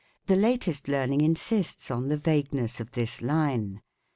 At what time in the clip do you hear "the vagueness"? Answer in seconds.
2.09-2.79